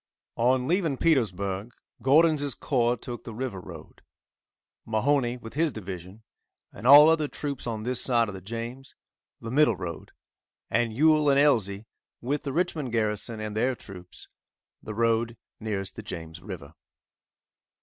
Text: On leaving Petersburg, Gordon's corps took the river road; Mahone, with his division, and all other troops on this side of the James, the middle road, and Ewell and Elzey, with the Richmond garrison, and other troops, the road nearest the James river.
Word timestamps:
On 0.37 0.67
leaving 0.67 0.97
Petersburg, 0.97 1.73
Gordon's 2.01 2.55
corps 2.55 2.97
took 2.97 3.23
the 3.23 3.35
river 3.35 3.59
road; 3.59 4.01
Mahone, 4.83 5.39
with 5.41 5.53
his 5.53 5.71
division, 5.71 6.23
and 6.73 6.87
all 6.87 7.07
other 7.07 7.27
troops 7.27 7.67
on 7.67 7.83
this 7.83 8.01
side 8.01 8.27
of 8.27 8.33
the 8.33 8.41
James, 8.41 8.95
the 9.39 9.51
middle 9.51 9.75
road, 9.75 10.11
and 10.71 10.91
Ewell 10.91 11.29
and 11.29 11.39
Elzey, 11.39 11.85
with 12.19 12.41
the 12.41 12.51
Richmond 12.51 12.91
garrison, 12.91 13.39
and 13.39 13.55
other 13.55 13.75
troops, 13.75 14.27
the 14.81 14.95
road 14.95 15.37
nearest 15.59 15.95
the 15.95 16.01
James 16.01 16.41
river. 16.41 16.73